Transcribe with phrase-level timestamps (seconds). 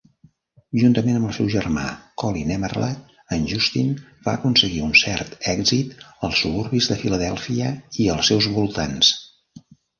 [0.83, 1.83] Juntament amb el seu germà
[2.21, 2.87] Colin Emerle,
[3.37, 3.93] en Justin
[4.29, 5.95] va aconseguir un cert èxit
[6.31, 7.73] als suburbis de Philadelphia
[8.07, 9.17] i els seus voltants.